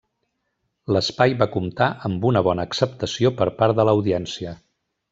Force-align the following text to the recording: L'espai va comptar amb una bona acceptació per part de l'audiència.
L'espai 0.95 1.35
va 1.41 1.47
comptar 1.57 1.91
amb 2.09 2.27
una 2.31 2.45
bona 2.49 2.65
acceptació 2.71 3.33
per 3.43 3.51
part 3.63 3.81
de 3.81 3.89
l'audiència. 3.91 4.57